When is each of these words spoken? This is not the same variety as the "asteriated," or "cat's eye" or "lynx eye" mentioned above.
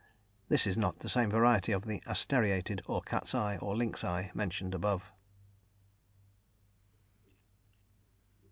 This 0.49 0.65
is 0.65 0.75
not 0.75 1.01
the 1.01 1.09
same 1.09 1.29
variety 1.29 1.73
as 1.73 1.81
the 1.83 2.01
"asteriated," 2.07 2.81
or 2.87 3.03
"cat's 3.03 3.35
eye" 3.35 3.57
or 3.57 3.75
"lynx 3.75 4.03
eye" 4.03 4.31
mentioned 4.33 4.73
above. 4.73 5.11